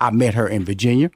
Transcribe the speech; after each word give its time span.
I 0.00 0.10
met 0.10 0.34
her 0.34 0.46
in 0.48 0.64
Virginia. 0.64 1.10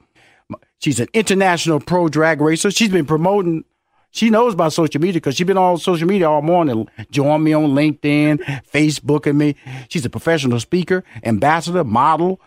She's 0.79 0.99
an 0.99 1.07
international 1.13 1.79
pro 1.79 2.09
drag 2.09 2.41
racer. 2.41 2.69
She's 2.69 2.89
been 2.89 3.05
promoting. 3.05 3.63
She 4.11 4.29
knows 4.29 4.53
about 4.53 4.73
social 4.73 5.01
media 5.01 5.15
because 5.15 5.35
she's 5.35 5.47
been 5.47 5.57
on 5.57 5.77
social 5.77 6.07
media 6.07 6.29
all 6.29 6.41
morning. 6.41 6.87
Join 7.09 7.43
me 7.43 7.53
on 7.53 7.69
LinkedIn, 7.69 8.39
Facebook, 8.71 9.25
and 9.25 9.39
me. 9.39 9.55
She's 9.89 10.05
a 10.05 10.09
professional 10.09 10.59
speaker, 10.59 11.03
ambassador, 11.23 11.83
model, 11.83 12.39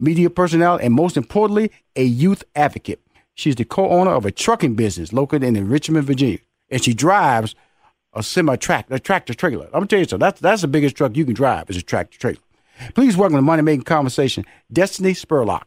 media 0.00 0.30
personnel, 0.30 0.76
and 0.76 0.94
most 0.94 1.16
importantly, 1.16 1.70
a 1.94 2.04
youth 2.04 2.42
advocate. 2.56 3.00
She's 3.34 3.54
the 3.54 3.64
co-owner 3.64 4.10
of 4.10 4.26
a 4.26 4.32
trucking 4.32 4.74
business 4.74 5.12
located 5.12 5.44
in 5.44 5.68
Richmond, 5.68 6.06
Virginia, 6.06 6.38
and 6.70 6.82
she 6.82 6.94
drives 6.94 7.54
a 8.12 8.22
semi-tractor, 8.22 8.94
a 8.94 8.98
tractor 8.98 9.34
trailer. 9.34 9.66
I'm 9.66 9.72
gonna 9.72 9.86
tell 9.86 10.00
you 10.00 10.06
something. 10.06 10.24
That's 10.24 10.40
that's 10.40 10.62
the 10.62 10.68
biggest 10.68 10.96
truck 10.96 11.16
you 11.16 11.24
can 11.24 11.34
drive 11.34 11.70
is 11.70 11.76
a 11.76 11.82
tractor 11.82 12.18
trailer. 12.18 12.40
Please 12.94 13.16
welcome 13.16 13.36
to 13.36 13.42
Money 13.42 13.62
Making 13.62 13.84
Conversation, 13.84 14.44
Destiny 14.72 15.12
Spurlock. 15.12 15.64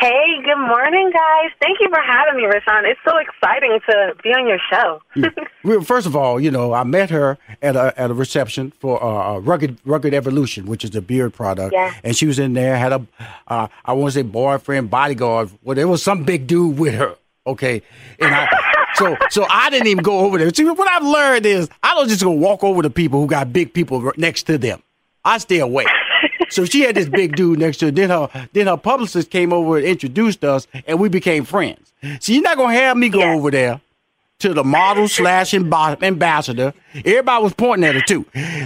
Hey, 0.00 0.40
good 0.44 0.56
morning, 0.56 1.10
guys. 1.12 1.50
Thank 1.60 1.78
you 1.80 1.88
for 1.88 2.00
having 2.00 2.36
me, 2.36 2.46
Rushion. 2.46 2.84
It's 2.84 3.00
so 3.04 3.18
exciting 3.18 3.80
to 3.88 4.14
be 4.22 4.30
on 4.30 4.46
your 4.46 4.58
show. 4.70 5.02
well, 5.64 5.80
first 5.82 6.06
of 6.06 6.14
all, 6.14 6.40
you 6.40 6.50
know, 6.50 6.72
I 6.72 6.84
met 6.84 7.10
her 7.10 7.36
at 7.60 7.74
a 7.76 7.92
at 8.00 8.10
a 8.10 8.14
reception 8.14 8.70
for 8.70 9.02
uh, 9.02 9.38
Rugged 9.38 9.78
Rugged 9.84 10.14
Evolution, 10.14 10.66
which 10.66 10.84
is 10.84 10.94
a 10.94 11.02
beard 11.02 11.34
product. 11.34 11.74
Yeah. 11.74 11.92
And 12.04 12.16
she 12.16 12.26
was 12.26 12.38
in 12.38 12.54
there, 12.54 12.78
had 12.78 12.92
a, 12.92 13.06
uh, 13.48 13.66
I 13.84 13.92
want 13.92 14.14
to 14.14 14.20
say 14.20 14.22
boyfriend, 14.22 14.90
bodyguard. 14.90 15.50
Well, 15.62 15.74
there 15.74 15.88
was 15.88 16.02
some 16.02 16.24
big 16.24 16.46
dude 16.46 16.78
with 16.78 16.94
her. 16.94 17.16
Okay, 17.46 17.82
and 18.20 18.32
I. 18.32 18.48
so, 18.94 19.16
so 19.28 19.46
I 19.50 19.70
didn't 19.70 19.88
even 19.88 20.04
go 20.04 20.20
over 20.20 20.38
there. 20.38 20.54
See, 20.54 20.64
what 20.64 20.88
I've 20.88 21.04
learned 21.04 21.46
is 21.46 21.68
I 21.82 21.94
don't 21.94 22.08
just 22.08 22.22
go 22.22 22.30
walk 22.30 22.62
over 22.62 22.80
to 22.82 22.90
people 22.90 23.20
who 23.20 23.26
got 23.26 23.52
big 23.52 23.74
people 23.74 24.12
next 24.16 24.44
to 24.44 24.56
them. 24.56 24.82
I 25.24 25.38
stay 25.38 25.58
away. 25.58 25.86
so 26.50 26.64
she 26.64 26.82
had 26.82 26.94
this 26.94 27.08
big 27.08 27.36
dude 27.36 27.58
next 27.58 27.78
to 27.78 27.86
her. 27.86 27.90
Then 27.90 28.10
her 28.10 28.28
then 28.52 28.66
her 28.66 28.76
publicist 28.76 29.30
came 29.30 29.52
over 29.52 29.76
and 29.78 29.86
introduced 29.86 30.44
us, 30.44 30.66
and 30.86 30.98
we 30.98 31.08
became 31.08 31.44
friends. 31.44 31.92
So 32.20 32.32
you're 32.32 32.42
not 32.42 32.56
gonna 32.56 32.74
have 32.74 32.96
me 32.96 33.08
go 33.08 33.22
over 33.22 33.50
there 33.50 33.80
to 34.40 34.54
the 34.54 34.64
model 34.64 35.06
slash 35.06 35.52
ambassador. 35.54 36.72
Everybody 36.94 37.42
was 37.42 37.52
pointing 37.52 37.88
at 37.88 37.94
her 37.94 38.00
too. 38.00 38.24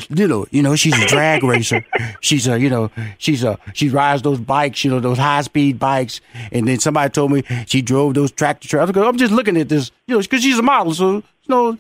You 0.09 0.29
know, 0.29 0.47
you 0.51 0.63
know, 0.63 0.77
she's 0.77 0.97
a 1.01 1.07
drag 1.07 1.43
racer. 1.43 1.85
She's 2.21 2.47
a, 2.47 2.59
you 2.59 2.71
know, 2.71 2.91
she's 3.19 3.43
a, 3.43 3.59
she 3.75 3.89
rides 3.89 4.23
those 4.23 4.39
bikes, 4.39 4.85
you 4.85 4.91
know, 4.91 5.01
those 5.01 5.19
high 5.19 5.43
speed 5.43 5.79
bikes. 5.79 6.21
And 6.53 6.67
then 6.67 6.79
somebody 6.79 7.11
told 7.11 7.33
me 7.33 7.43
she 7.67 7.83
drove 7.83 8.15
those 8.15 8.31
tractor 8.31 8.69
trailers. 8.69 8.97
I'm 8.97 9.17
just 9.19 9.33
looking 9.33 9.57
at 9.57 9.69
this, 9.69 9.91
you 10.07 10.15
know, 10.15 10.21
because 10.23 10.43
she's 10.43 10.59
a 10.59 10.63
model. 10.63 10.95
So, 10.95 11.17
you 11.17 11.23
know, 11.49 11.77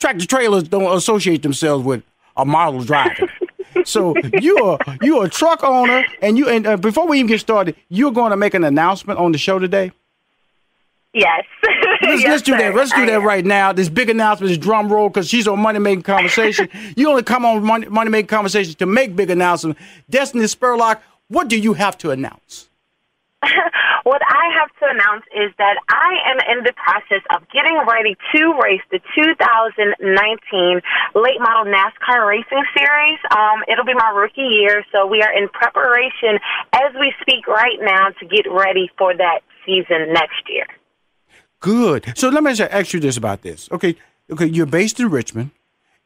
tractor 0.00 0.26
trailers 0.26 0.64
don't 0.64 0.94
associate 0.96 1.42
themselves 1.42 1.84
with 1.84 2.02
a 2.36 2.44
model 2.44 2.82
driving. 2.82 3.28
So 3.84 4.14
you 4.40 4.58
are 4.58 4.78
you 5.00 5.18
are 5.18 5.26
a 5.26 5.30
truck 5.30 5.62
owner, 5.64 6.04
and 6.20 6.38
you 6.38 6.48
and 6.48 6.66
uh, 6.66 6.76
before 6.76 7.06
we 7.06 7.18
even 7.18 7.28
get 7.28 7.40
started, 7.40 7.76
you're 7.88 8.12
going 8.12 8.30
to 8.30 8.36
make 8.36 8.54
an 8.54 8.64
announcement 8.64 9.18
on 9.18 9.32
the 9.32 9.38
show 9.38 9.58
today. 9.58 9.92
Yes. 11.14 11.44
Let's, 11.62 12.02
yes, 12.22 12.24
let's 12.24 12.42
do 12.42 12.56
that. 12.56 12.74
Let's 12.74 12.92
do 12.92 13.04
that 13.06 13.20
right 13.22 13.44
now. 13.44 13.72
This 13.72 13.88
big 13.88 14.08
announcement 14.08 14.50
is 14.50 14.58
drum 14.58 14.90
roll 14.90 15.08
because 15.08 15.28
she's 15.28 15.46
on 15.46 15.60
Money 15.60 15.78
Making 15.78 16.02
Conversation. 16.02 16.68
you 16.96 17.10
only 17.10 17.22
come 17.22 17.44
on 17.44 17.62
Money, 17.62 17.86
Money 17.88 18.10
Making 18.10 18.28
Conversation 18.28 18.74
to 18.74 18.86
make 18.86 19.14
big 19.14 19.30
announcements. 19.30 19.80
Destiny 20.08 20.44
Spurlock, 20.44 21.00
what 21.28 21.48
do 21.48 21.58
you 21.58 21.74
have 21.74 21.98
to 21.98 22.10
announce? 22.10 22.68
what 24.04 24.22
I 24.22 24.44
have 24.58 24.70
to 24.78 24.86
announce 24.90 25.24
is 25.34 25.50
that 25.58 25.76
I 25.88 26.10
am 26.30 26.38
in 26.56 26.64
the 26.64 26.72
process 26.74 27.22
of 27.34 27.42
getting 27.50 27.74
ready 27.88 28.16
to 28.34 28.40
race 28.62 28.82
the 28.90 29.00
2019 29.14 30.80
late 31.14 31.40
model 31.40 31.66
NASCAR 31.72 32.26
racing 32.26 32.64
series. 32.76 33.18
Um, 33.30 33.62
it'll 33.68 33.84
be 33.84 33.94
my 33.94 34.10
rookie 34.10 34.42
year, 34.42 34.84
so 34.92 35.06
we 35.06 35.22
are 35.22 35.32
in 35.32 35.48
preparation 35.48 36.38
as 36.72 36.94
we 36.98 37.12
speak 37.20 37.46
right 37.48 37.78
now 37.80 38.10
to 38.10 38.26
get 38.26 38.46
ready 38.50 38.90
for 38.96 39.14
that 39.16 39.40
season 39.66 40.12
next 40.12 40.48
year. 40.48 40.66
Good. 41.60 42.12
So 42.16 42.28
let 42.28 42.42
me 42.42 42.54
just 42.54 42.72
ask 42.72 42.92
you 42.92 43.00
this 43.00 43.16
about 43.16 43.42
this. 43.42 43.68
Okay, 43.70 43.96
okay, 44.30 44.46
you're 44.46 44.66
based 44.66 44.98
in 45.00 45.10
Richmond, 45.10 45.50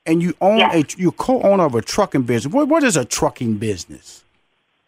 and 0.04 0.22
you 0.22 0.34
own 0.40 0.58
Yes. 0.58 0.94
a 0.96 1.00
you're 1.00 1.12
co-owner 1.12 1.64
of 1.64 1.74
a 1.74 1.82
trucking 1.82 2.22
business. 2.22 2.52
What 2.52 2.68
what 2.68 2.82
is 2.82 2.96
a 2.96 3.04
trucking 3.04 3.56
business? 3.56 4.22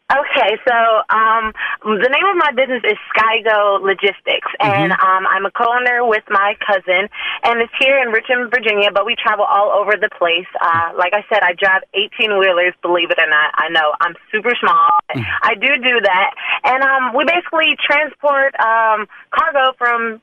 Okay, 0.09 0.57
so 0.65 0.73
um, 1.13 1.53
the 1.85 2.09
name 2.09 2.25
of 2.33 2.37
my 2.41 2.49
business 2.57 2.81
is 2.81 2.97
Skygo 3.13 3.85
Logistics, 3.85 4.49
and 4.59 4.93
um, 4.93 5.29
I'm 5.29 5.45
a 5.45 5.51
co-owner 5.51 6.01
with 6.09 6.25
my 6.31 6.57
cousin, 6.65 7.13
and 7.45 7.61
it's 7.61 7.73
here 7.79 8.01
in 8.01 8.09
Richmond, 8.09 8.49
Virginia. 8.49 8.89
But 8.89 9.05
we 9.05 9.17
travel 9.21 9.45
all 9.45 9.69
over 9.69 10.01
the 10.01 10.09
place. 10.17 10.49
Uh, 10.65 10.97
like 10.97 11.13
I 11.13 11.29
said, 11.29 11.45
I 11.45 11.53
drive 11.53 11.85
18 11.93 12.41
wheelers. 12.41 12.73
Believe 12.81 13.11
it 13.11 13.21
or 13.21 13.29
not, 13.29 13.53
I 13.61 13.69
know 13.69 13.93
I'm 14.01 14.17
super 14.33 14.57
small. 14.57 14.89
I 15.13 15.53
do 15.61 15.77
do 15.77 16.01
that, 16.01 16.31
and 16.65 16.83
um, 16.83 17.13
we 17.13 17.29
basically 17.29 17.77
transport 17.85 18.57
um, 18.65 19.13
cargo 19.29 19.77
from 19.77 20.23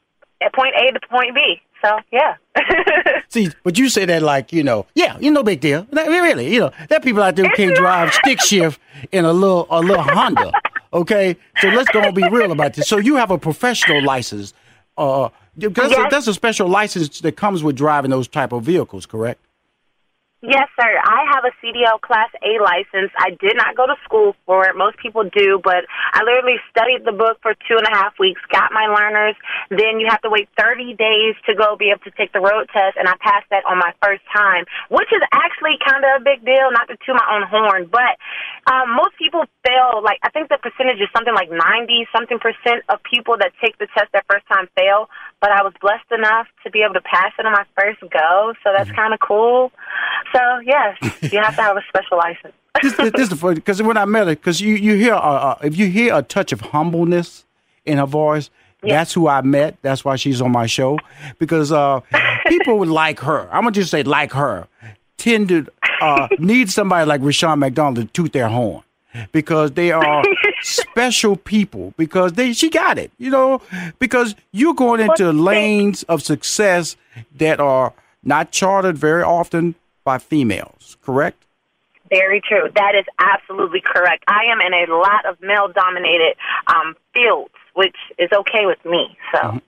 point 0.58 0.74
A 0.82 0.98
to 0.98 1.00
point 1.08 1.36
B. 1.36 1.62
So 1.86 2.00
yeah. 2.12 2.36
See, 3.30 3.50
but 3.64 3.78
you 3.78 3.90
say 3.90 4.06
that 4.06 4.22
like 4.24 4.52
you 4.52 4.64
know, 4.64 4.88
yeah, 4.96 5.18
you 5.20 5.30
no 5.32 5.44
big 5.44 5.60
deal. 5.60 5.86
That- 5.92 6.08
Really, 6.08 6.54
you 6.54 6.60
know, 6.62 6.72
there 6.90 6.98
are 6.98 7.02
people 7.02 7.22
out 7.22 7.36
there 7.36 7.46
who 7.48 7.56
can't 7.56 7.76
drive 7.76 8.12
stick 8.14 8.42
shift 8.42 8.80
in 9.12 9.26
a 9.26 9.34
little 9.34 9.68
a 9.70 9.82
little 9.82 10.04
Honda. 10.04 10.52
Okay, 10.94 11.36
so 11.60 11.68
let's 11.68 11.90
go 11.90 12.00
and 12.00 12.16
be 12.16 12.24
real 12.30 12.54
about 12.54 12.74
this. 12.74 12.88
So 12.88 12.98
you 12.98 13.18
have 13.18 13.30
a 13.30 13.38
professional 13.38 14.02
license. 14.02 14.54
Uh, 14.98 15.28
because 15.58 15.92
Yes. 15.92 16.08
that's 16.10 16.28
a 16.28 16.34
special 16.34 16.70
license 16.70 17.20
that 17.20 17.34
comes 17.36 17.64
with 17.64 17.76
driving 17.76 18.12
those 18.12 18.30
type 18.30 18.54
of 18.54 18.64
vehicles, 18.64 19.06
correct? 19.06 19.42
Yes, 20.46 20.70
sir. 20.78 20.86
I 21.02 21.26
have 21.34 21.42
a 21.42 21.54
CDL 21.58 21.98
Class 22.06 22.30
A 22.46 22.62
license. 22.62 23.10
I 23.18 23.34
did 23.42 23.58
not 23.58 23.74
go 23.74 23.90
to 23.90 23.98
school 24.06 24.38
for 24.46 24.70
it. 24.70 24.78
Most 24.78 25.02
people 25.02 25.26
do, 25.26 25.58
but 25.58 25.90
I 26.14 26.22
literally 26.22 26.62
studied 26.70 27.02
the 27.02 27.18
book 27.18 27.42
for 27.42 27.58
two 27.66 27.82
and 27.82 27.88
a 27.90 27.90
half 27.90 28.14
weeks, 28.22 28.38
got 28.54 28.70
my 28.70 28.86
learners. 28.86 29.34
Then 29.74 29.98
you 29.98 30.06
have 30.06 30.22
to 30.22 30.30
wait 30.30 30.46
30 30.54 30.94
days 31.02 31.34
to 31.50 31.58
go 31.58 31.74
be 31.74 31.90
able 31.90 32.06
to 32.06 32.14
take 32.14 32.30
the 32.30 32.46
road 32.46 32.70
test, 32.70 32.94
and 32.94 33.10
I 33.10 33.18
passed 33.26 33.50
that 33.50 33.66
on 33.66 33.82
my 33.82 33.90
first 34.06 34.22
time, 34.30 34.70
which 34.94 35.10
is 35.10 35.26
actually 35.34 35.82
kind 35.82 36.06
of 36.06 36.22
a 36.22 36.24
big 36.24 36.46
deal, 36.46 36.70
not 36.70 36.94
to 36.94 36.96
toot 37.02 37.18
my 37.18 37.26
own 37.26 37.50
horn, 37.50 37.90
but 37.90 38.14
um, 38.70 38.94
most 38.94 39.18
people 39.18 39.50
fail. 39.66 40.06
Like, 40.06 40.22
I 40.22 40.30
think 40.30 40.54
the 40.54 40.62
percentage 40.62 41.02
is 41.02 41.10
something 41.10 41.34
like 41.34 41.50
90 41.50 42.06
something 42.14 42.38
percent 42.38 42.86
of 42.94 43.02
people 43.02 43.42
that 43.42 43.50
take 43.58 43.82
the 43.82 43.90
test 43.98 44.14
their 44.14 44.26
first 44.30 44.46
time 44.46 44.70
fail, 44.78 45.10
but 45.42 45.50
I 45.50 45.66
was 45.66 45.74
blessed 45.82 46.14
enough 46.14 46.46
to 46.62 46.70
be 46.70 46.86
able 46.86 47.02
to 47.02 47.06
pass 47.06 47.34
it 47.34 47.50
on 47.50 47.54
my 47.58 47.66
first 47.74 47.98
go, 48.14 48.54
so 48.62 48.70
that's 48.78 48.94
kind 48.94 49.10
of 49.10 49.18
cool. 49.18 49.74
So 50.34 50.60
yes, 50.60 50.98
you 51.22 51.40
have 51.40 51.56
to 51.56 51.62
have 51.62 51.78
a 51.78 51.84
special 51.88 52.18
license. 52.18 52.54
this, 52.82 52.96
this, 52.98 53.12
this 53.12 53.22
is 53.24 53.30
the 53.30 53.36
funny 53.36 53.56
because 53.56 53.82
when 53.82 53.98
I 53.98 54.06
met 54.06 54.28
her, 54.28 54.36
because 54.36 54.60
you 54.62 54.76
you 54.76 54.96
hear 54.96 55.14
uh, 55.14 55.20
uh, 55.20 55.58
if 55.64 55.78
you 55.78 55.88
hear 55.88 56.16
a 56.16 56.22
touch 56.22 56.52
of 56.52 56.62
humbleness 56.62 57.46
in 57.86 57.98
her 57.98 58.06
voice, 58.06 58.50
that's 58.82 59.14
who 59.14 59.28
I 59.28 59.42
met. 59.42 59.78
That's 59.82 60.04
why 60.06 60.16
she's 60.16 60.42
on 60.42 60.52
my 60.52 60.66
show. 60.66 61.00
Because 61.40 61.72
uh, 61.72 62.02
people 62.48 62.78
would 62.80 62.90
like 62.90 63.20
her. 63.22 63.48
I'm 63.52 63.64
gonna 63.64 63.72
just 63.72 63.92
say 63.92 64.04
like 64.04 64.34
her. 64.34 64.68
Tend 65.18 65.50
to 65.50 65.68
uh, 66.02 66.28
need 66.40 66.70
somebody 66.70 67.08
like 67.08 67.22
Rushion 67.22 67.60
McDonald 67.60 67.96
to 67.96 68.06
toot 68.06 68.34
their 68.34 68.50
horn. 68.50 68.84
Because 69.32 69.72
they 69.72 69.94
are 69.94 70.24
special 70.62 71.38
people. 71.38 71.94
Because 71.96 72.34
they 72.34 72.52
she 72.52 72.70
got 72.70 72.98
it 72.98 73.12
you 73.18 73.30
know? 73.30 73.62
Because 73.98 74.36
you're 74.52 74.74
going 74.74 75.00
into 75.00 75.32
lanes 75.32 76.04
of 76.04 76.22
success 76.22 76.98
that 77.38 77.62
are 77.62 77.94
not 78.24 78.52
chartered 78.52 78.98
very 78.98 79.24
often 79.24 79.76
by 80.06 80.18
females 80.18 80.96
correct 81.02 81.46
Very 82.10 82.40
true. 82.40 82.70
That 82.76 82.94
is 82.96 83.06
absolutely 83.20 83.82
correct. 83.82 84.24
I 84.28 84.44
am 84.52 84.62
in 84.62 84.74
a 84.74 84.96
lot 84.96 85.26
of 85.26 85.42
male-dominated 85.42 86.36
um, 86.68 86.96
fields, 87.14 87.54
which 87.74 87.96
is 88.20 88.30
okay 88.32 88.66
with 88.66 88.84
me. 88.86 89.18
So. 89.34 89.60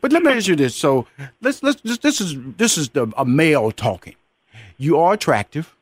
But 0.00 0.12
let 0.12 0.22
me 0.22 0.32
ask 0.32 0.48
you 0.48 0.56
this. 0.56 0.74
So 0.74 1.06
let's 1.40 1.62
let's 1.62 1.80
this, 1.82 1.98
this 1.98 2.20
is 2.20 2.36
this 2.56 2.78
is 2.78 2.88
the 2.90 3.12
a 3.16 3.24
male 3.24 3.70
talking. 3.70 4.16
You 4.78 4.98
are 4.98 5.12
attractive. 5.12 5.74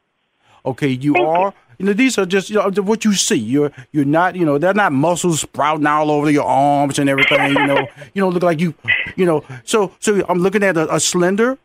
Okay, 0.67 0.88
you 0.88 1.15
are. 1.17 1.55
You. 1.79 1.87
know, 1.87 1.93
these 1.93 2.19
are 2.19 2.26
just 2.26 2.50
you 2.50 2.56
know 2.56 2.82
what 2.82 3.05
you 3.05 3.15
see. 3.15 3.37
You're 3.37 3.70
you're 3.93 4.05
not. 4.05 4.35
You 4.35 4.44
know, 4.44 4.58
they're 4.58 4.75
not 4.75 4.93
muscles 4.93 5.41
sprouting 5.41 5.87
all 5.87 6.11
over 6.11 6.31
your 6.31 6.44
arms 6.44 6.99
and 6.99 7.08
everything. 7.08 7.53
You 7.53 7.67
know, 7.67 7.87
you 8.15 8.23
don't 8.23 8.35
look 8.35 8.43
like 8.43 8.61
you. 8.61 8.75
You 9.17 9.25
know, 9.25 9.44
so 9.65 9.93
so 10.00 10.25
I'm 10.29 10.41
looking 10.41 10.65
at 10.65 10.76
a, 10.76 10.93
a 10.93 11.00
slender 11.00 11.58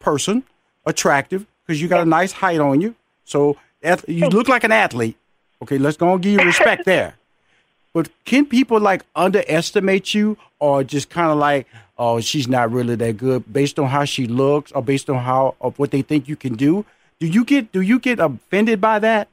person, 0.00 0.42
attractive 0.84 1.46
because 1.66 1.80
you 1.80 1.88
got 1.88 2.00
a 2.00 2.04
nice 2.04 2.32
height 2.32 2.60
on 2.60 2.80
you. 2.80 2.94
So 3.24 3.56
you 4.06 4.28
look 4.28 4.48
like 4.48 4.64
an 4.64 4.72
athlete. 4.72 5.16
Okay, 5.62 5.78
let's 5.78 5.96
go 5.96 6.12
and 6.12 6.22
give 6.22 6.40
you 6.40 6.46
respect 6.46 6.84
there. 6.86 7.14
But 7.92 8.10
can 8.24 8.44
people 8.44 8.80
like 8.80 9.04
underestimate 9.14 10.14
you 10.14 10.36
or 10.58 10.82
just 10.82 11.10
kind 11.10 11.30
of 11.30 11.38
like, 11.38 11.66
oh, 11.96 12.20
she's 12.20 12.48
not 12.48 12.72
really 12.72 12.96
that 12.96 13.16
good 13.16 13.50
based 13.52 13.78
on 13.78 13.86
how 13.86 14.04
she 14.04 14.26
looks 14.26 14.72
or 14.72 14.82
based 14.82 15.08
on 15.08 15.18
how 15.18 15.54
of 15.60 15.78
what 15.78 15.90
they 15.90 16.02
think 16.02 16.28
you 16.28 16.36
can 16.36 16.54
do? 16.54 16.84
Do 17.20 17.26
you 17.26 17.44
get 17.44 17.70
do 17.72 17.80
you 17.80 17.98
get 17.98 18.18
offended 18.18 18.80
by 18.80 18.98
that? 18.98 19.28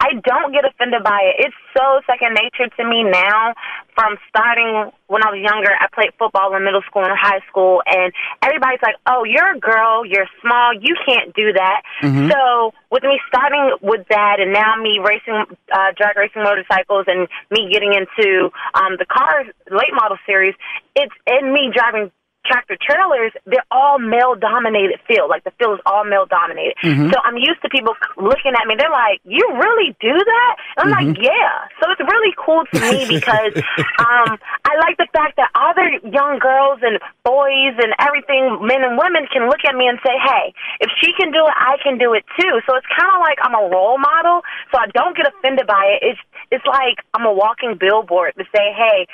I 0.00 0.14
don't 0.22 0.52
get 0.52 0.64
offended 0.64 1.02
by 1.02 1.18
it. 1.26 1.46
It's 1.46 1.56
so 1.76 2.00
second 2.06 2.38
nature 2.38 2.70
to 2.70 2.82
me 2.86 3.02
now. 3.02 3.54
From 3.98 4.14
starting 4.28 4.94
when 5.08 5.26
I 5.26 5.34
was 5.34 5.42
younger, 5.42 5.74
I 5.74 5.90
played 5.92 6.14
football 6.18 6.54
in 6.54 6.62
middle 6.62 6.82
school 6.86 7.02
and 7.02 7.10
high 7.18 7.42
school, 7.50 7.82
and 7.84 8.12
everybody's 8.42 8.78
like, 8.80 8.94
"Oh, 9.06 9.24
you're 9.24 9.56
a 9.56 9.58
girl. 9.58 10.06
You're 10.06 10.30
small. 10.40 10.72
You 10.72 10.94
can't 11.02 11.34
do 11.34 11.52
that." 11.52 11.82
So 12.30 12.72
with 12.90 13.02
me 13.02 13.18
starting 13.26 13.74
with 13.82 14.06
that, 14.10 14.38
and 14.38 14.52
now 14.52 14.76
me 14.76 15.00
racing, 15.02 15.34
uh, 15.72 15.90
drag 15.98 16.16
racing 16.16 16.42
motorcycles, 16.46 17.06
and 17.08 17.26
me 17.50 17.68
getting 17.70 17.92
into 17.92 18.50
um, 18.74 18.96
the 18.98 19.06
car 19.06 19.44
late 19.70 19.94
model 19.94 20.16
series, 20.26 20.54
it's 20.94 21.14
in 21.26 21.52
me 21.52 21.72
driving 21.74 22.12
tractor 22.48 22.76
trailers, 22.80 23.32
they're 23.44 23.68
all 23.70 23.98
male 24.00 24.34
dominated 24.34 24.98
field. 25.06 25.28
Like 25.28 25.44
the 25.44 25.52
field 25.60 25.78
is 25.78 25.82
all 25.84 26.04
male 26.08 26.24
dominated. 26.24 26.74
So 27.12 27.20
I'm 27.22 27.36
used 27.36 27.60
to 27.62 27.68
people 27.68 27.92
looking 28.16 28.56
at 28.56 28.64
me, 28.66 28.74
they're 28.80 28.90
like, 28.90 29.20
You 29.28 29.44
really 29.52 29.92
do 30.00 30.16
that? 30.16 30.52
And 30.80 30.88
I'm 30.88 30.92
like, 30.96 31.20
Yeah. 31.20 31.68
So 31.78 31.92
it's 31.92 32.00
really 32.00 32.32
cool 32.40 32.64
to 32.72 32.80
me 32.80 33.04
because 33.14 33.52
um 34.00 34.40
I 34.64 34.72
like 34.80 34.96
the 34.96 35.06
fact 35.12 35.36
that 35.36 35.52
other 35.54 35.86
young 36.08 36.40
girls 36.40 36.80
and 36.80 36.96
boys 37.22 37.76
and 37.76 37.92
everything, 38.00 38.64
men 38.64 38.80
and 38.80 38.96
women 38.96 39.28
can 39.28 39.46
look 39.46 39.60
at 39.68 39.76
me 39.76 39.86
and 39.86 40.00
say, 40.00 40.16
Hey, 40.16 40.56
if 40.80 40.90
she 40.98 41.12
can 41.12 41.30
do 41.30 41.44
it, 41.44 41.54
I 41.54 41.76
can 41.84 41.98
do 42.00 42.16
it 42.16 42.24
too. 42.40 42.64
So 42.64 42.74
it's 42.74 42.88
kinda 42.88 43.20
like 43.20 43.38
I'm 43.44 43.54
a 43.54 43.68
role 43.68 44.00
model, 44.00 44.40
so 44.72 44.80
I 44.80 44.88
don't 44.96 45.14
get 45.14 45.28
offended 45.28 45.66
by 45.68 46.00
it. 46.00 46.16
It's 46.16 46.22
it's 46.50 46.64
like 46.64 47.04
I'm 47.12 47.26
a 47.28 47.32
walking 47.32 47.76
billboard 47.78 48.32
to 48.40 48.44
say, 48.54 48.72
Hey, 48.72 49.06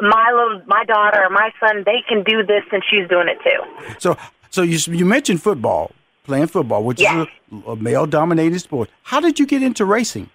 my 0.00 0.30
little 0.32 0.62
my 0.66 0.84
daughter 0.84 1.20
or 1.24 1.30
my 1.30 1.50
son 1.60 1.82
they 1.84 2.02
can 2.08 2.22
do 2.22 2.42
this 2.44 2.62
and 2.72 2.82
she's 2.88 3.08
doing 3.08 3.28
it 3.28 3.38
too 3.42 3.94
So 3.98 4.16
so 4.50 4.62
you 4.62 4.78
you 4.94 5.04
mentioned 5.04 5.42
football, 5.42 5.90
playing 6.24 6.46
football, 6.46 6.82
which 6.84 7.00
Yeah. 7.00 7.22
is 7.22 7.28
a, 7.66 7.70
a 7.72 7.76
male 7.76 8.06
dominated 8.06 8.58
sport. 8.60 8.88
How 9.02 9.20
did 9.20 9.38
you 9.38 9.46
get 9.46 9.62
into 9.62 9.84
racing? 9.84 10.30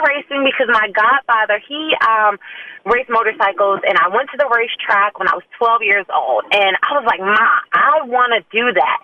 Racing 0.00 0.42
because 0.44 0.68
my 0.72 0.88
godfather 0.90 1.60
he 1.60 1.92
um 2.00 2.40
raced 2.88 3.12
motorcycles 3.12 3.84
and 3.84 4.00
I 4.00 4.08
went 4.08 4.32
to 4.32 4.38
the 4.40 4.48
racetrack 4.48 5.20
when 5.20 5.28
I 5.28 5.36
was 5.36 5.44
12 5.60 5.84
years 5.84 6.08
old 6.08 6.48
and 6.48 6.72
I 6.80 6.96
was 6.96 7.04
like 7.04 7.20
ma 7.20 7.48
I 7.72 8.02
want 8.08 8.32
to 8.32 8.40
do 8.48 8.72
that. 8.72 8.98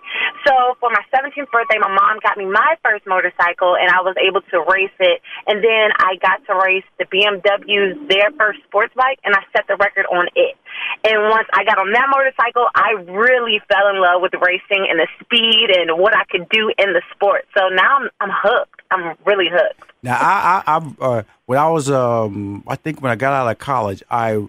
So 0.45 0.75
for 0.81 0.89
my 0.89 1.03
17th 1.13 1.49
birthday 1.53 1.77
my 1.77 1.93
mom 1.93 2.17
got 2.25 2.37
me 2.37 2.45
my 2.45 2.75
first 2.81 3.05
motorcycle 3.05 3.77
and 3.77 3.93
I 3.93 4.01
was 4.01 4.17
able 4.17 4.41
to 4.49 4.57
race 4.65 4.97
it. 4.99 5.21
And 5.45 5.61
then 5.63 5.93
I 6.01 6.17
got 6.17 6.41
to 6.49 6.57
race 6.57 6.87
the 6.97 7.05
BMW's 7.05 7.95
their 8.09 8.33
first 8.37 8.65
sports 8.65 8.93
bike 8.97 9.21
and 9.23 9.35
I 9.35 9.45
set 9.53 9.69
the 9.69 9.77
record 9.77 10.05
on 10.09 10.27
it 10.33 10.57
and 11.03 11.29
once 11.29 11.47
I 11.53 11.63
got 11.63 11.77
on 11.77 11.91
that 11.91 12.07
motorcycle 12.09 12.67
I 12.75 12.91
really 13.11 13.61
fell 13.67 13.89
in 13.89 14.01
love 14.01 14.21
with 14.21 14.33
racing 14.41 14.87
and 14.89 14.99
the 14.99 15.07
speed 15.21 15.69
and 15.75 15.99
what 15.99 16.15
I 16.15 16.23
could 16.29 16.47
do 16.49 16.71
in 16.77 16.93
the 16.93 17.01
sport 17.13 17.45
so 17.55 17.69
now 17.69 17.97
I'm 17.97 18.09
I'm 18.19 18.29
hooked 18.31 18.81
I'm 18.91 19.15
really 19.25 19.49
hooked 19.51 19.91
Now, 20.03 20.17
I, 20.17 20.63
I, 20.65 20.77
I 20.77 21.05
uh, 21.05 21.23
when 21.47 21.57
I 21.57 21.69
was, 21.69 21.89
um, 21.89 22.63
I 22.67 22.75
think 22.75 23.01
when 23.01 23.11
I 23.11 23.15
got 23.15 23.33
out 23.33 23.49
of 23.49 23.57
college, 23.57 24.03
I, 24.11 24.45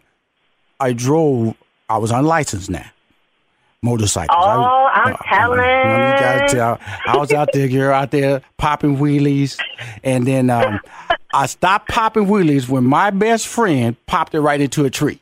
I 0.79 0.93
drove. 0.93 1.55
I 1.89 1.97
was 1.99 2.11
unlicensed 2.11 2.69
now. 2.69 2.85
Motorcycles. 3.81 4.37
Oh, 4.39 4.61
was, 4.61 4.93
I'm 4.95 5.17
telling. 5.29 5.61
you 5.61 5.65
gotta 5.65 6.49
tell, 6.49 6.81
I 7.07 7.17
was 7.17 7.33
out 7.33 7.51
there, 7.53 7.69
girl, 7.69 7.95
out 7.95 8.11
there 8.11 8.43
popping 8.57 8.97
wheelies, 8.99 9.59
and 10.03 10.27
then 10.27 10.51
um, 10.51 10.81
I 11.33 11.47
stopped 11.47 11.89
popping 11.89 12.27
wheelies 12.27 12.69
when 12.69 12.85
my 12.85 13.11
best 13.11 13.47
friend 13.47 13.97
popped 14.07 14.35
it 14.35 14.41
right 14.41 14.61
into 14.61 14.85
a 14.85 14.91
tree. 14.91 15.21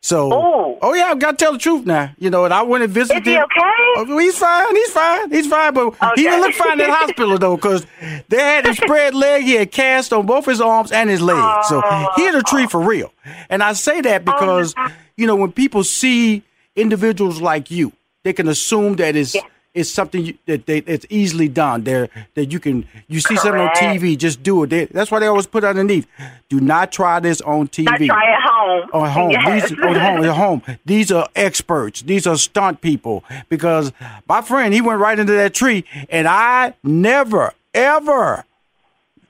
So, 0.00 0.28
Ooh. 0.32 0.78
oh 0.80 0.94
yeah, 0.94 1.06
I've 1.06 1.18
got 1.18 1.32
to 1.32 1.36
tell 1.44 1.52
the 1.52 1.58
truth 1.58 1.84
now. 1.84 2.12
You 2.18 2.30
know, 2.30 2.44
and 2.44 2.54
I 2.54 2.62
went 2.62 2.84
and 2.84 2.92
visited 2.92 3.22
Is 3.22 3.26
he 3.26 3.34
him. 3.34 3.42
okay? 3.44 3.70
Oh, 3.96 4.18
he's 4.18 4.38
fine. 4.38 4.74
He's 4.74 4.90
fine. 4.90 5.30
He's 5.30 5.46
fine. 5.48 5.74
But 5.74 5.94
he 6.14 6.22
didn't 6.22 6.40
look 6.40 6.54
fine 6.54 6.72
in 6.80 6.86
the 6.86 6.92
hospital 6.92 7.36
though, 7.36 7.56
because 7.56 7.84
they 8.28 8.38
had 8.38 8.64
his 8.66 8.76
spread 8.82 9.14
leg. 9.14 9.42
He 9.42 9.54
had 9.54 9.72
cast 9.72 10.12
on 10.12 10.24
both 10.26 10.46
his 10.46 10.60
arms 10.60 10.92
and 10.92 11.10
his 11.10 11.20
legs. 11.20 11.68
So 11.68 11.82
he 12.16 12.22
hit 12.22 12.34
a 12.34 12.42
tree 12.42 12.66
for 12.66 12.80
real. 12.80 13.12
And 13.50 13.62
I 13.62 13.72
say 13.72 14.00
that 14.02 14.22
oh, 14.22 14.24
because 14.24 14.74
you 15.16 15.26
know 15.26 15.36
when 15.36 15.50
people 15.52 15.82
see 15.82 16.42
individuals 16.76 17.40
like 17.40 17.70
you, 17.70 17.92
they 18.22 18.32
can 18.32 18.46
assume 18.48 18.96
that 18.96 19.16
it's 19.16 19.34
it's 19.78 19.90
something 19.90 20.24
you, 20.26 20.34
that 20.46 20.66
they, 20.66 20.78
it's 20.78 21.06
easily 21.08 21.48
done. 21.48 21.84
There 21.84 22.08
that 22.34 22.46
you 22.52 22.60
can 22.60 22.86
you 23.06 23.20
see 23.20 23.36
something 23.36 23.60
on 23.60 23.68
TV, 23.70 24.16
just 24.16 24.42
do 24.42 24.62
it. 24.64 24.70
They, 24.70 24.84
that's 24.86 25.10
why 25.10 25.18
they 25.20 25.26
always 25.26 25.46
put 25.46 25.64
underneath. 25.64 26.06
Do 26.48 26.60
not 26.60 26.92
try 26.92 27.20
this 27.20 27.40
on 27.42 27.68
TV. 27.68 27.88
I 27.88 28.06
try 28.06 28.32
at 28.34 28.42
home. 28.42 28.90
On 28.92 29.08
home, 29.10 29.30
Yes. 29.30 29.70
these 29.70 29.78
on 29.80 29.94
home, 29.94 30.24
at 30.24 30.36
home. 30.36 30.62
These 30.84 31.10
are 31.12 31.28
experts. 31.36 32.02
These 32.02 32.26
are 32.26 32.36
stunt 32.36 32.80
people. 32.80 33.24
Because 33.48 33.92
my 34.28 34.42
friend, 34.42 34.72
he 34.74 34.80
went 34.80 35.00
right 35.00 35.18
into 35.18 35.32
that 35.32 35.54
tree, 35.54 35.84
and 36.10 36.26
I 36.28 36.74
never 36.82 37.52
ever 37.74 38.44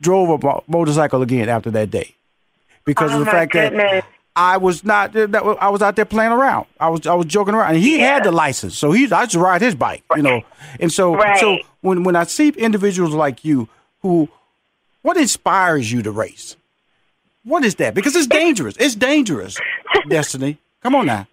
drove 0.01 0.29
a 0.43 0.47
mo- 0.47 0.65
motorcycle 0.69 1.23
again 1.23 1.49
after 1.49 1.71
that 1.73 1.91
day, 1.91 2.15
because 2.85 3.11
Oh, 3.13 3.19
of 3.19 3.25
the 3.25 3.31
oh, 3.31 3.33
fact 3.33 3.53
goodness. 3.53 3.83
that 3.91 4.05
I 4.39 4.57
was 4.57 4.85
not. 4.85 5.13
That 5.15 5.35
I 5.35 5.69
was 5.69 5.83
out 5.83 5.97
there 5.97 6.05
playing 6.05 6.31
around. 6.31 6.67
I 6.79 6.89
was 6.89 7.07
I 7.09 7.15
was 7.15 7.27
joking 7.27 7.55
around, 7.55 7.75
and 7.75 7.83
he 7.83 7.99
had 7.99 8.23
the 8.23 8.31
license, 8.31 8.79
so 8.79 8.93
he 8.93 9.11
I 9.11 9.25
just 9.25 9.35
ride 9.35 9.61
his 9.61 9.75
bike, 9.75 10.05
you 10.15 10.23
know. 10.23 10.43
And 10.79 10.93
so 10.93 11.21
so 11.41 11.59
when 11.81 12.05
when 12.05 12.15
I 12.15 12.23
see 12.23 12.51
individuals 12.51 13.15
like 13.15 13.45
you 13.45 13.69
who, 14.03 14.29
what 15.03 15.17
inspires 15.17 15.91
you 15.91 16.03
to 16.03 16.13
race? 16.13 16.57
What 17.43 17.65
is 17.65 17.75
that? 17.77 17.95
Because 17.95 18.15
it's 18.15 18.29
dangerous. 18.29 18.77
It's 18.79 18.95
dangerous. 18.95 19.59
Destiny, 20.09 20.59
come 20.85 20.95
on 20.95 21.07
now. 21.07 21.27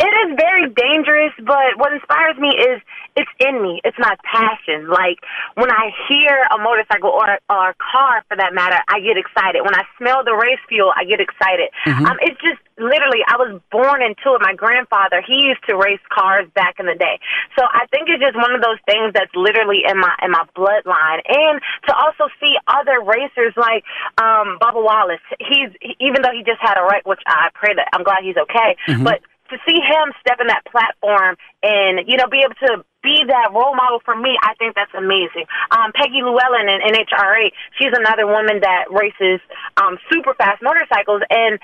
It 0.00 0.12
is 0.24 0.28
very 0.40 0.64
dangerous, 0.72 1.32
but 1.44 1.76
what 1.76 1.92
inspires 1.92 2.36
me 2.40 2.48
is 2.48 2.80
it's 3.16 3.30
in 3.38 3.60
me. 3.60 3.80
It's 3.84 3.98
my 3.98 4.16
passion. 4.24 4.88
Like 4.88 5.20
when 5.54 5.70
I 5.70 5.92
hear 6.08 6.32
a 6.48 6.56
motorcycle 6.56 7.10
or, 7.10 7.36
or 7.52 7.70
a 7.70 7.76
car, 7.76 8.24
for 8.28 8.36
that 8.36 8.54
matter, 8.54 8.80
I 8.88 9.00
get 9.00 9.20
excited. 9.20 9.60
When 9.60 9.74
I 9.74 9.84
smell 9.98 10.24
the 10.24 10.32
race 10.32 10.62
fuel, 10.68 10.92
I 10.96 11.04
get 11.04 11.20
excited. 11.20 11.68
Um, 12.06 12.16
it's 12.22 12.40
just 12.40 12.62
literally, 12.80 13.20
I 13.28 13.36
was 13.36 13.60
born 13.68 14.00
into 14.00 14.32
it. 14.32 14.40
My 14.40 14.54
grandfather, 14.56 15.20
he 15.20 15.44
used 15.52 15.60
to 15.68 15.76
race 15.76 16.00
cars 16.08 16.48
back 16.54 16.80
in 16.80 16.86
the 16.86 16.96
day. 16.96 17.20
So 17.58 17.68
I 17.68 17.84
think 17.92 18.08
it's 18.08 18.24
just 18.24 18.36
one 18.40 18.56
of 18.56 18.64
those 18.64 18.80
things 18.88 19.12
that's 19.12 19.34
literally 19.36 19.84
in 19.84 20.00
my 20.00 20.16
in 20.24 20.32
my 20.32 20.48
bloodline. 20.56 21.20
And 21.28 21.60
to 21.88 21.92
also 21.92 22.32
see 22.40 22.56
other 22.66 23.04
racers 23.04 23.52
like 23.60 23.84
um, 24.16 24.56
Bubba 24.64 24.80
Wallace, 24.80 25.20
he's 25.36 25.76
even 26.00 26.22
though 26.24 26.32
he 26.32 26.40
just 26.40 26.62
had 26.64 26.80
a 26.80 26.84
wreck, 26.88 27.04
which 27.04 27.20
I 27.26 27.52
pray 27.52 27.76
that 27.76 27.92
I'm 27.92 28.02
glad 28.02 28.24
he's 28.24 28.40
okay, 28.48 28.80
but 29.04 29.20
to 29.50 29.56
see 29.66 29.78
him 29.78 30.14
step 30.20 30.38
in 30.40 30.46
that 30.46 30.62
platform 30.70 31.36
and 31.62 32.06
you 32.06 32.16
know 32.16 32.26
be 32.30 32.42
able 32.42 32.58
to 32.66 32.84
be 33.02 33.24
that 33.28 33.50
role 33.52 33.74
model 33.74 34.00
for 34.04 34.14
me, 34.14 34.36
I 34.42 34.54
think 34.54 34.74
that's 34.74 34.92
amazing. 34.92 35.48
Um, 35.70 35.92
Peggy 35.94 36.20
Llewellyn 36.20 36.68
in 36.68 36.80
NHRA, 36.92 37.48
she's 37.78 37.92
another 37.96 38.26
woman 38.26 38.60
that 38.60 38.92
races 38.92 39.40
um, 39.76 39.96
super 40.12 40.34
fast 40.34 40.62
motorcycles, 40.62 41.22
and 41.30 41.58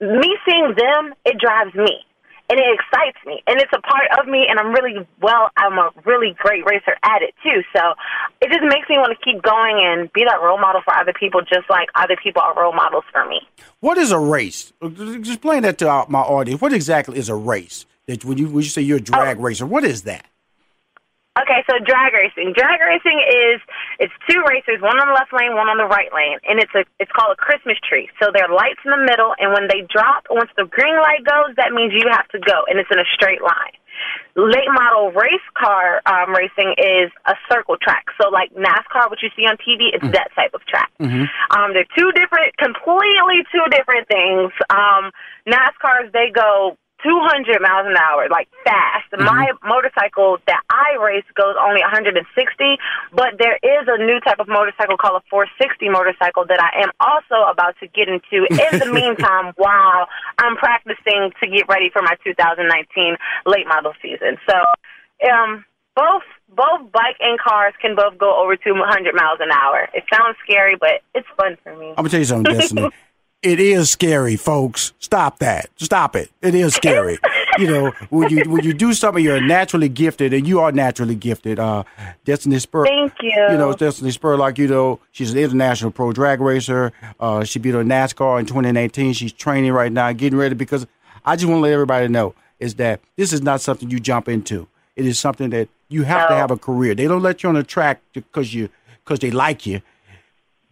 me 0.00 0.36
seeing 0.44 0.74
them, 0.76 1.14
it 1.24 1.38
drives 1.40 1.74
me. 1.74 2.04
And 2.50 2.60
it 2.60 2.66
excites 2.74 3.16
me, 3.24 3.42
and 3.46 3.58
it's 3.58 3.72
a 3.72 3.80
part 3.80 4.04
of 4.20 4.28
me, 4.28 4.46
and 4.48 4.58
I'm 4.60 4.72
really 4.72 5.06
well. 5.22 5.50
I'm 5.56 5.78
a 5.78 5.90
really 6.04 6.36
great 6.38 6.64
racer 6.66 6.94
at 7.02 7.22
it 7.22 7.34
too. 7.42 7.62
So 7.74 7.94
it 8.42 8.50
just 8.50 8.62
makes 8.64 8.86
me 8.88 8.98
want 8.98 9.16
to 9.18 9.24
keep 9.24 9.42
going 9.42 9.80
and 9.82 10.12
be 10.12 10.24
that 10.26 10.42
role 10.42 10.58
model 10.58 10.82
for 10.84 10.94
other 10.94 11.14
people, 11.18 11.40
just 11.40 11.70
like 11.70 11.88
other 11.94 12.16
people 12.22 12.42
are 12.42 12.54
role 12.54 12.74
models 12.74 13.04
for 13.10 13.26
me. 13.26 13.40
What 13.80 13.96
is 13.96 14.12
a 14.12 14.18
race? 14.18 14.74
Explain 14.82 15.62
that 15.62 15.78
to 15.78 16.04
my 16.08 16.20
audience. 16.20 16.60
What 16.60 16.74
exactly 16.74 17.18
is 17.18 17.30
a 17.30 17.34
race? 17.34 17.86
That 18.06 18.24
when 18.26 18.36
you 18.36 18.48
when 18.48 18.62
you 18.62 18.68
say 18.68 18.82
you're 18.82 18.98
a 18.98 19.00
drag 19.00 19.38
oh. 19.38 19.40
racer, 19.40 19.64
what 19.64 19.82
is 19.82 20.02
that? 20.02 20.26
Okay, 21.34 21.66
so 21.66 21.82
drag 21.82 22.14
racing. 22.14 22.54
Drag 22.54 22.78
racing 22.78 23.18
is 23.18 23.58
it's 23.98 24.14
two 24.30 24.38
racers, 24.46 24.78
one 24.78 25.02
on 25.02 25.10
the 25.10 25.18
left 25.18 25.34
lane, 25.34 25.58
one 25.58 25.66
on 25.66 25.82
the 25.82 25.90
right 25.90 26.14
lane, 26.14 26.38
and 26.46 26.62
it's 26.62 26.70
a 26.78 26.86
it's 27.02 27.10
called 27.10 27.34
a 27.34 27.40
Christmas 27.42 27.74
tree. 27.82 28.06
So 28.22 28.30
there 28.30 28.46
are 28.46 28.54
lights 28.54 28.78
in 28.86 28.94
the 28.94 29.02
middle, 29.02 29.34
and 29.42 29.50
when 29.50 29.66
they 29.66 29.82
drop, 29.90 30.30
once 30.30 30.54
the 30.54 30.62
green 30.62 30.94
light 30.94 31.26
goes, 31.26 31.58
that 31.58 31.74
means 31.74 31.90
you 31.90 32.06
have 32.06 32.30
to 32.30 32.38
go, 32.38 32.62
and 32.70 32.78
it's 32.78 32.86
in 32.86 33.02
a 33.02 33.08
straight 33.18 33.42
line. 33.42 33.74
Late 34.38 34.70
model 34.70 35.10
race 35.10 35.42
car 35.58 36.06
um, 36.06 36.30
racing 36.30 36.70
is 36.78 37.10
a 37.26 37.34
circle 37.50 37.82
track. 37.82 38.06
So 38.14 38.30
like 38.30 38.54
NASCAR, 38.54 39.10
what 39.10 39.18
you 39.18 39.30
see 39.34 39.46
on 39.46 39.58
TV, 39.58 39.90
it's 39.90 40.06
that 40.14 40.30
type 40.38 40.54
of 40.54 40.62
track. 40.70 40.90
Um, 41.50 41.74
they're 41.74 41.90
two 41.98 42.14
different, 42.14 42.54
completely 42.62 43.42
two 43.50 43.66
different 43.74 44.06
things. 44.06 44.54
Um, 44.70 45.10
NASCARs 45.50 46.14
they 46.14 46.30
go 46.30 46.78
200 47.04 47.60
miles 47.60 47.84
an 47.84 47.96
hour, 48.00 48.26
like 48.32 48.48
fast. 48.64 49.04
My 49.12 49.52
motorcycle 49.62 50.38
that 50.48 50.64
I 50.72 50.96
race 50.96 51.28
goes 51.36 51.54
only 51.60 51.84
160, 51.84 52.16
but 53.12 53.36
there 53.38 53.60
is 53.60 53.84
a 53.86 54.00
new 54.00 54.18
type 54.24 54.40
of 54.40 54.48
motorcycle 54.48 54.96
called 54.96 55.20
a 55.20 55.24
460 55.28 55.92
motorcycle 55.92 56.48
that 56.48 56.58
I 56.58 56.82
am 56.82 56.90
also 56.98 57.44
about 57.46 57.76
to 57.84 57.86
get 57.92 58.08
into 58.08 58.48
in 58.48 58.80
the 58.80 58.88
meantime 58.98 59.52
while 59.60 60.08
I'm 60.40 60.56
practicing 60.56 61.30
to 61.38 61.44
get 61.46 61.68
ready 61.68 61.92
for 61.92 62.00
my 62.00 62.16
2019 62.24 62.66
late 63.46 63.68
model 63.68 63.92
season. 64.00 64.40
So, 64.48 64.56
um, 65.28 65.64
both 65.94 66.26
both 66.48 66.90
bike 66.90 67.20
and 67.20 67.38
cars 67.38 67.74
can 67.80 67.94
both 67.94 68.18
go 68.18 68.42
over 68.42 68.56
200 68.56 69.14
miles 69.14 69.38
an 69.40 69.50
hour. 69.52 69.88
It 69.92 70.04
sounds 70.12 70.36
scary, 70.42 70.76
but 70.80 71.02
it's 71.14 71.26
fun 71.36 71.56
for 71.62 71.76
me. 71.76 71.90
I'm 71.90 72.02
gonna 72.02 72.08
tell 72.08 72.20
you 72.20 72.26
something, 72.26 72.52
Destiny. 72.52 72.90
it 73.44 73.60
is 73.60 73.90
scary, 73.90 74.36
folks. 74.36 74.92
Stop 74.98 75.38
that. 75.40 75.68
Stop 75.76 76.16
it. 76.16 76.30
It 76.40 76.54
is 76.54 76.74
scary. 76.74 77.18
you 77.58 77.66
know, 77.66 77.90
when 78.08 78.30
you 78.30 78.42
when 78.50 78.64
you 78.64 78.72
do 78.72 78.94
something, 78.94 79.22
you're 79.22 79.40
naturally 79.40 79.88
gifted, 79.88 80.32
and 80.32 80.48
you 80.48 80.60
are 80.60 80.72
naturally 80.72 81.14
gifted. 81.14 81.58
Uh, 81.58 81.84
Destiny 82.24 82.58
Spur. 82.58 82.86
Thank 82.86 83.12
you. 83.20 83.46
You 83.50 83.58
know, 83.58 83.74
Destiny 83.74 84.10
Spur, 84.10 84.36
like 84.36 84.56
you 84.58 84.66
know, 84.66 84.98
she's 85.12 85.32
an 85.32 85.38
international 85.38 85.90
pro 85.90 86.12
drag 86.12 86.40
racer. 86.40 86.92
Uh, 87.20 87.44
she 87.44 87.58
beat 87.58 87.74
her 87.74 87.84
NASCAR 87.84 88.40
in 88.40 88.46
2019. 88.46 89.12
She's 89.12 89.32
training 89.32 89.72
right 89.72 89.92
now, 89.92 90.10
getting 90.12 90.38
ready 90.38 90.54
because 90.54 90.86
I 91.24 91.36
just 91.36 91.46
want 91.46 91.58
to 91.58 91.62
let 91.62 91.72
everybody 91.72 92.08
know 92.08 92.34
is 92.58 92.76
that 92.76 93.00
this 93.16 93.32
is 93.32 93.42
not 93.42 93.60
something 93.60 93.90
you 93.90 94.00
jump 94.00 94.28
into. 94.28 94.66
It 94.96 95.06
is 95.06 95.18
something 95.18 95.50
that 95.50 95.68
you 95.88 96.04
have 96.04 96.28
to 96.28 96.34
have 96.34 96.50
a 96.50 96.56
career. 96.56 96.94
They 96.94 97.06
don't 97.06 97.22
let 97.22 97.42
you 97.42 97.50
on 97.50 97.56
the 97.56 97.62
track 97.62 98.00
because 98.14 98.54
you 98.54 98.70
because 99.04 99.18
they 99.18 99.30
like 99.30 99.66
you. 99.66 99.82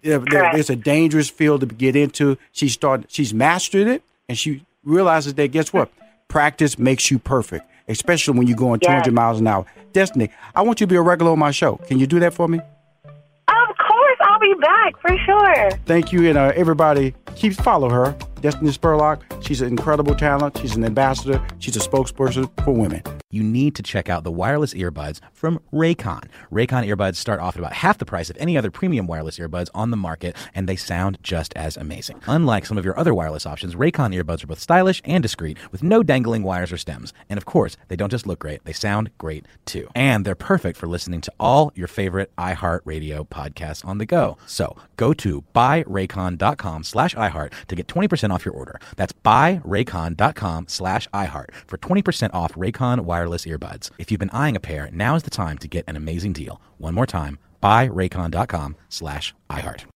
Yeah, 0.02 0.18
there- 0.30 0.56
it's 0.56 0.70
a 0.70 0.76
dangerous 0.76 1.30
field 1.30 1.60
to 1.60 1.66
get 1.66 1.94
into. 1.96 2.36
She 2.52 2.68
started. 2.68 3.06
She's 3.10 3.32
mastered 3.32 3.86
it, 3.88 4.02
and 4.28 4.36
she 4.36 4.64
realizes 4.84 5.34
that 5.34 5.52
guess 5.52 5.72
what? 5.72 5.90
Practice 6.28 6.78
makes 6.78 7.10
you 7.10 7.18
perfect, 7.18 7.64
especially 7.88 8.36
when 8.38 8.46
you're 8.46 8.56
going 8.56 8.80
200 8.80 9.06
Yes. 9.06 9.14
miles 9.14 9.40
an 9.40 9.46
hour. 9.46 9.64
Destiny, 9.92 10.30
I 10.54 10.62
want 10.62 10.80
you 10.80 10.86
to 10.86 10.90
be 10.90 10.96
a 10.96 11.02
regular 11.02 11.32
on 11.32 11.38
my 11.38 11.50
show. 11.50 11.76
Can 11.86 11.98
you 11.98 12.06
do 12.06 12.18
that 12.20 12.32
for 12.34 12.48
me? 12.48 12.58
Of 12.58 13.76
course, 13.78 14.18
I'll 14.22 14.40
be 14.40 14.54
back 14.60 14.94
for 15.00 15.16
sure. 15.18 15.70
Thank 15.86 16.12
you, 16.12 16.28
and 16.28 16.38
uh, 16.38 16.52
everybody 16.56 17.14
keep 17.36 17.52
follow 17.54 17.90
her, 17.90 18.16
Destiny 18.42 18.70
Spurlock. 18.70 19.22
She's 19.42 19.62
an 19.62 19.68
incredible 19.68 20.14
talent. 20.14 20.58
She's 20.58 20.76
an 20.76 20.84
ambassador. 20.84 21.42
She's 21.60 21.76
a 21.76 21.80
spokesperson 21.80 22.50
for 22.64 22.72
women. 22.72 23.02
you 23.30 23.42
need 23.42 23.74
to 23.74 23.82
check 23.82 24.10
out 24.10 24.24
the 24.24 24.30
wireless 24.30 24.74
earbuds 24.74 25.18
from 25.32 25.58
Raycon. 25.72 26.24
Raycon 26.52 26.86
earbuds 26.86 27.16
start 27.16 27.40
off 27.40 27.54
at 27.56 27.60
about 27.60 27.72
half 27.72 27.96
the 27.96 28.04
price 28.04 28.28
of 28.28 28.36
any 28.38 28.58
other 28.58 28.70
premium 28.70 29.06
wireless 29.06 29.38
earbuds 29.38 29.70
on 29.74 29.90
the 29.90 29.96
market, 29.96 30.36
and 30.54 30.68
they 30.68 30.76
sound 30.76 31.16
just 31.22 31.54
as 31.56 31.78
amazing. 31.78 32.20
Unlike 32.26 32.66
some 32.66 32.76
of 32.76 32.84
your 32.84 32.98
other 32.98 33.14
wireless 33.14 33.46
options, 33.46 33.74
Raycon 33.74 34.14
earbuds 34.14 34.44
are 34.44 34.48
both 34.48 34.58
stylish 34.58 35.00
and 35.06 35.22
discreet, 35.22 35.56
with 35.72 35.82
no 35.82 36.02
dangling 36.02 36.42
wires 36.42 36.72
or 36.72 36.76
stems. 36.76 37.14
And 37.30 37.38
of 37.38 37.46
course, 37.46 37.78
they 37.88 37.96
don't 37.96 38.10
just 38.10 38.26
look 38.26 38.40
great, 38.40 38.62
they 38.64 38.74
sound 38.74 39.10
great 39.16 39.46
too. 39.64 39.88
And 39.94 40.26
they're 40.26 40.34
perfect 40.34 40.76
for 40.76 40.86
listening 40.86 41.22
to 41.22 41.32
all 41.40 41.72
your 41.74 41.88
favorite 41.88 42.30
iHeartRadio 42.36 43.26
podcasts 43.28 43.82
on 43.82 43.96
the 43.96 44.04
go. 44.04 44.36
So 44.46 44.76
go 44.98 45.14
to 45.14 45.42
buyraycon.com 45.54 46.84
slash 46.84 47.14
iHeart 47.14 47.52
to 47.68 47.74
get 47.74 47.86
20% 47.86 48.31
off 48.32 48.44
your 48.44 48.54
order. 48.54 48.80
That's 48.96 49.12
buyraycon.com 49.12 50.66
slash 50.68 51.08
iHeart 51.08 51.54
for 51.66 51.78
20% 51.78 52.30
off 52.34 52.54
Raycon 52.54 53.00
wireless 53.00 53.44
earbuds. 53.44 53.90
If 53.98 54.10
you've 54.10 54.20
been 54.20 54.30
eyeing 54.30 54.56
a 54.56 54.60
pair, 54.60 54.90
now 54.92 55.14
is 55.14 55.22
the 55.22 55.30
time 55.30 55.58
to 55.58 55.68
get 55.68 55.84
an 55.86 55.96
amazing 55.96 56.32
deal. 56.32 56.60
One 56.78 56.94
more 56.94 57.06
time, 57.06 57.38
buyraycon.com 57.62 58.76
slash 58.88 59.34
iHeart. 59.48 59.84